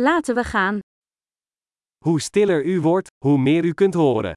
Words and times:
Laten 0.00 0.34
we 0.34 0.44
gaan. 0.44 0.78
Hoe 2.04 2.20
stiller 2.20 2.64
u 2.64 2.80
wordt, 2.80 3.08
hoe 3.24 3.38
meer 3.38 3.64
u 3.64 3.72
kunt 3.74 3.94
horen. 3.94 4.32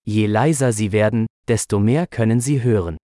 Je 0.00 0.28
leiser 0.28 0.72
sie 0.72 0.90
werden, 0.90 1.24
desto 1.46 1.78
mehr 1.78 2.06
können 2.06 2.40
sie 2.40 2.60
hören. 2.62 2.96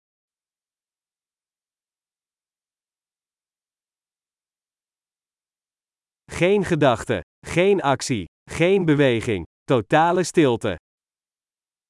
Geen 6.32 6.64
gedachte, 6.64 7.22
geen 7.46 7.82
actie, 7.82 8.26
geen 8.50 8.86
beweging, 8.86 9.44
totale 9.64 10.24
stilte. 10.24 10.78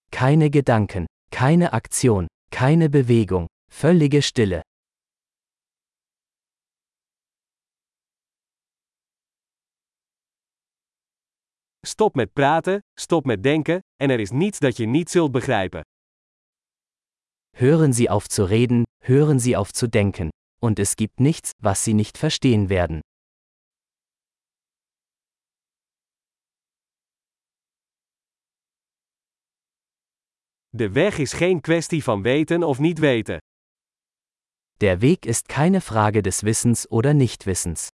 Keine 0.10 0.50
Gedanken, 0.50 1.06
keine 1.30 1.72
Aktion, 1.72 2.26
keine 2.50 2.90
Bewegung, 2.90 3.46
völlige 3.72 4.22
Stille. 4.22 4.62
Stop 11.88 12.16
met 12.16 12.34
praten, 12.34 12.80
stop 13.00 13.26
met 13.26 13.44
denken, 13.44 13.80
en 13.96 14.10
er 14.10 14.20
is 14.20 14.32
niets 14.32 14.60
dat 14.60 14.78
je 14.78 14.86
niet 14.86 15.10
zult 15.10 15.32
begrijpen. 15.32 15.82
Hören 17.58 17.94
Sie 17.94 18.10
auf 18.10 18.28
zu 18.28 18.44
reden, 18.44 18.84
hören 18.98 19.40
Sie 19.40 19.56
auf 19.56 19.72
zu 19.72 19.88
denken. 19.90 20.30
Und 20.60 20.80
es 20.80 20.96
gibt 20.96 21.20
nichts, 21.20 21.52
was 21.64 21.84
Sie 21.84 21.94
nicht 21.94 22.18
verstehen 22.18 22.68
werden. 22.68 23.00
De 30.70 30.90
weg 30.92 31.18
is 31.18 31.34
geen 31.34 31.62
kwestie 31.62 32.04
van 32.04 32.22
weten 32.22 32.64
of 32.64 32.80
niet 32.80 33.00
weten. 33.00 33.38
Der 34.80 35.00
Weg 35.02 35.26
ist 35.26 35.48
keine 35.48 35.82
Frage 35.82 36.22
des 36.22 36.44
Wissens 36.44 36.86
oder 36.92 37.14
Nichtwissens. 37.14 37.90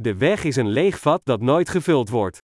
De 0.00 0.16
weg 0.16 0.44
is 0.44 0.56
een 0.56 0.68
leeg 0.68 0.98
vat 0.98 1.20
dat 1.24 1.40
nooit 1.40 1.68
gevuld 1.68 2.08
wordt. 2.08 2.38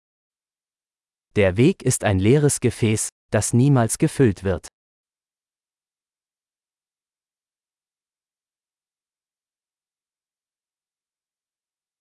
Der 1.32 1.56
Weg 1.56 1.84
ist 1.84 2.04
ein 2.04 2.20
leeres 2.20 2.58
Gefäß, 2.59 3.08
das 3.30 3.52
niemals 3.52 3.98
gefüllt 3.98 4.42
wird. 4.42 4.68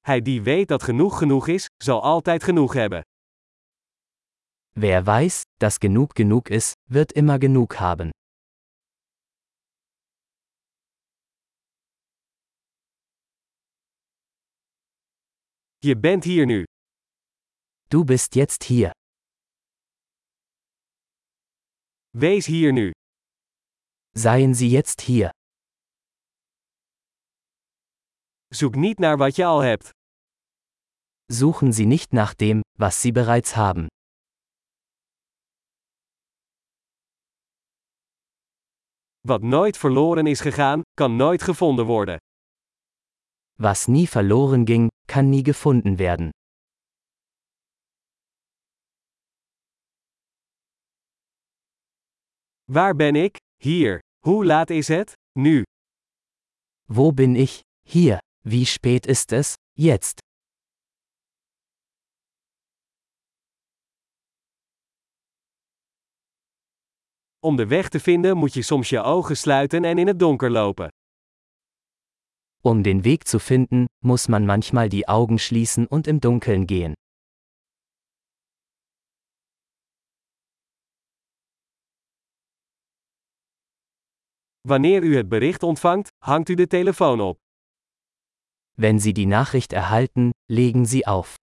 Hij 0.00 0.23
die 0.23 0.42
weet 0.42 0.69
dat 0.69 0.83
genoeg 0.83 1.19
genoeg 1.19 1.48
is, 1.48 1.67
zal 1.84 2.03
altijd 2.03 2.42
genoeg 2.45 2.75
hebben. 2.75 3.03
Wer 4.75 5.05
weiß, 5.05 5.42
dass 5.58 5.78
genug 5.78 6.14
genug 6.14 6.48
ist, 6.48 6.73
wird 6.91 7.12
immer 7.12 7.39
genug 7.39 7.78
haben. 7.78 8.11
Je 15.84 15.97
bent 15.97 16.25
hier 16.25 16.47
nu. 16.47 16.64
Du 17.88 18.05
bist 18.05 18.34
jetzt 18.34 18.62
hier. 18.64 18.91
Wees 22.11 22.47
hier 22.47 22.72
nu. 22.72 22.91
Seien 24.14 24.55
Sie 24.55 24.69
jetzt 24.70 25.00
hier. 25.00 25.30
Zoek 28.55 28.74
niet 28.74 28.98
naar 28.98 29.16
wat 29.16 29.36
je 29.36 29.44
al 29.44 29.61
hebt. 29.61 29.91
Suchen 31.33 31.72
Sie 31.72 31.86
nicht 31.86 32.12
nach 32.12 32.34
dem, 32.34 32.61
was 32.78 33.00
Sie 33.00 33.12
bereits 33.12 33.52
haben. 33.56 33.86
Wat 39.20 39.42
nooit 39.42 39.77
verloren 39.77 40.27
is 40.27 40.41
gegaan, 40.41 40.83
kan 40.94 41.17
nooit 41.17 41.42
gevonden 41.42 41.86
worden. 41.86 42.17
Was 43.58 43.86
nie 43.86 44.08
verloren 44.08 44.67
ging, 44.67 44.89
kann 45.12 45.28
nie 45.30 45.42
gefunden 45.42 45.98
werden. 45.98 46.30
Waar 52.64 52.96
ben 52.96 53.14
ik? 53.14 53.36
Hier. 53.62 53.98
Hoe 54.27 54.45
laat 54.45 54.70
is 54.70 54.89
het? 54.89 55.12
Nu. 55.39 55.62
Wo 56.86 57.12
bin 57.12 57.36
ich? 57.36 57.61
Hier. 57.89 58.18
Wie 58.40 58.64
spät 58.64 59.06
ist 59.06 59.33
es? 59.33 59.55
Jetzt. 59.73 60.20
Om 67.39 67.56
de 67.56 67.67
weg 67.67 67.89
te 67.89 68.00
vinden 68.00 68.36
moet 68.36 68.55
je 68.55 68.62
soms 68.62 68.89
je 68.89 69.00
ogen 69.00 69.36
sluiten 69.36 69.84
en 69.84 69.98
in 69.98 70.06
het 70.06 70.18
donker 70.18 70.50
lopen. 70.50 70.89
Um 72.64 72.84
den 72.84 73.02
Weg 73.02 73.27
zu 73.27 73.40
finden, 73.40 73.86
muss 74.05 74.28
man 74.28 74.46
manchmal 74.46 74.89
die 74.89 75.08
Augen 75.08 75.40
schließen 75.40 75.86
und 75.89 76.06
im 76.06 76.20
Dunkeln 76.20 76.68
gehen. 76.68 76.95
Wanneer 84.64 85.02
u 85.02 85.17
het 85.17 85.28
bericht 85.28 85.62
ontvangt, 85.62 86.08
hangt 86.23 86.48
u 86.48 86.55
de 86.55 86.67
telefoon 86.67 87.20
op. 87.20 87.36
Wenn 88.77 89.00
Sie 89.00 89.12
die 89.12 89.27
Nachricht 89.27 89.73
erhalten, 89.73 90.30
legen 90.48 90.86
Sie 90.86 91.05
auf. 91.05 91.34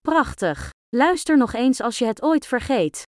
Prachtig. 0.00 0.70
Luister 0.94 1.36
nog 1.36 1.52
eens 1.52 1.80
als 1.80 1.98
je 1.98 2.06
het 2.06 2.22
ooit 2.22 2.46
vergeet. 2.46 3.04